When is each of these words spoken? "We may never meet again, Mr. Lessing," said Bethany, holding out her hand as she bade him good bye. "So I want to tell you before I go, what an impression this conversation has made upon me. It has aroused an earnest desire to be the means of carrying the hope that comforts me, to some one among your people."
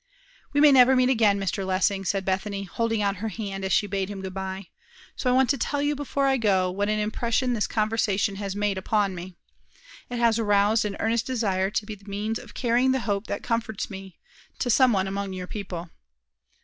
"We 0.51 0.59
may 0.61 0.71
never 0.71 0.95
meet 0.95 1.09
again, 1.09 1.39
Mr. 1.39 1.63
Lessing," 1.63 2.05
said 2.05 2.25
Bethany, 2.25 2.63
holding 2.63 3.03
out 3.03 3.17
her 3.17 3.27
hand 3.29 3.63
as 3.63 3.71
she 3.71 3.85
bade 3.85 4.09
him 4.09 4.23
good 4.23 4.33
bye. 4.33 4.69
"So 5.15 5.29
I 5.29 5.33
want 5.33 5.47
to 5.51 5.59
tell 5.59 5.79
you 5.79 5.95
before 5.95 6.25
I 6.25 6.37
go, 6.37 6.71
what 6.71 6.89
an 6.89 6.97
impression 6.97 7.53
this 7.53 7.67
conversation 7.67 8.37
has 8.37 8.55
made 8.55 8.79
upon 8.79 9.13
me. 9.13 9.35
It 10.09 10.17
has 10.17 10.39
aroused 10.39 10.85
an 10.85 10.97
earnest 10.99 11.27
desire 11.27 11.69
to 11.69 11.85
be 11.85 11.93
the 11.93 12.09
means 12.09 12.39
of 12.39 12.55
carrying 12.55 12.93
the 12.93 13.01
hope 13.01 13.27
that 13.27 13.43
comforts 13.43 13.91
me, 13.91 14.17
to 14.57 14.71
some 14.71 14.91
one 14.91 15.07
among 15.07 15.33
your 15.33 15.45
people." 15.45 15.91